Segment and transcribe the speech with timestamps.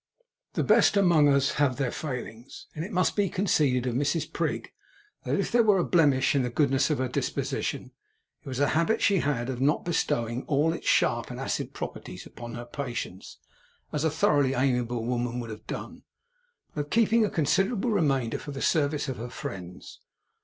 [0.53, 4.71] The best among us have their failings, and it must be conceded of Mrs Prig,
[5.25, 7.91] that if there were a blemish in the goodness of her disposition,
[8.43, 12.25] it was a habit she had of not bestowing all its sharp and acid properties
[12.25, 13.37] upon her patients
[13.93, 16.01] (as a thoroughly amiable woman would have done),
[16.73, 19.99] but of keeping a considerable remainder for the service of her friends.